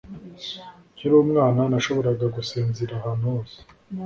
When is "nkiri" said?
0.93-1.15